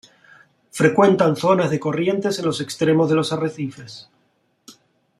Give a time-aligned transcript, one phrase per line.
[0.79, 4.09] Frecuentan zonas de corrientes en los extremos de los arrecifes.